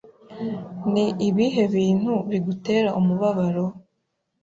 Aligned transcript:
Ni 0.91 1.05
ibihe 1.27 1.63
bintu 1.75 2.13
bigutera 2.29 2.89
umubabaro? 2.99 3.65